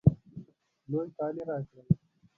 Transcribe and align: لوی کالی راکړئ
لوی 0.89 1.07
کالی 1.17 1.41
راکړئ 1.47 1.81